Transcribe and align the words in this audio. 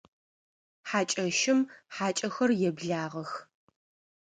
Хьакӏэщым 0.89 1.59
хьакӏэхэр 1.93 2.51
еблагъэх. 2.69 3.31